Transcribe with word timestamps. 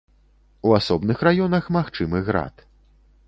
У 0.69 0.71
асобных 0.77 1.19
раёнах 1.27 1.69
магчымы 1.77 2.21
град. 2.31 2.67